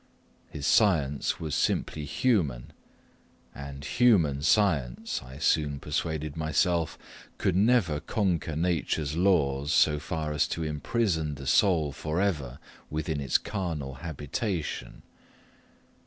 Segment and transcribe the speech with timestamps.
[0.49, 2.73] His science was simply human;
[3.53, 6.97] and human science, I soon persuaded myself,
[7.37, 12.57] could never conquer nature's laws so far as to imprison the soul for ever
[12.89, 15.03] within its carnal habitation.